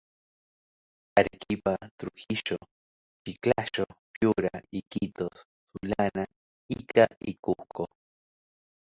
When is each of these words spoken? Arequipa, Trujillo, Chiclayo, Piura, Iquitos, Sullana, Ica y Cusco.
Arequipa, 1.15 1.77
Trujillo, 1.95 2.57
Chiclayo, 3.23 3.85
Piura, 4.11 4.49
Iquitos, 4.73 5.45
Sullana, 5.71 6.25
Ica 6.71 7.07
y 7.19 7.35
Cusco. 7.35 7.85